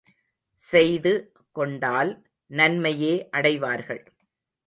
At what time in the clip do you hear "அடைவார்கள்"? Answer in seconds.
3.29-4.03